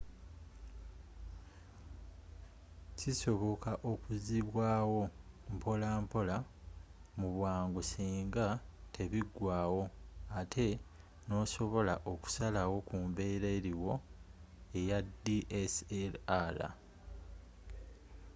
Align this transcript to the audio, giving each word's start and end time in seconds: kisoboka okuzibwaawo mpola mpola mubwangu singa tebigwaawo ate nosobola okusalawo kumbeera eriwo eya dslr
kisoboka 2.97 3.71
okuzibwaawo 3.91 5.01
mpola 5.55 5.87
mpola 6.03 6.37
mubwangu 7.19 7.81
singa 7.91 8.47
tebigwaawo 8.93 9.83
ate 10.39 10.67
nosobola 11.27 11.93
okusalawo 12.11 12.77
kumbeera 12.87 13.47
eriwo 13.57 13.93
eya 14.79 14.99
dslr 15.23 16.57